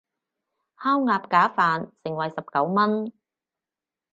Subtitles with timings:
[0.77, 3.13] 烤鴨架飯，盛惠十九文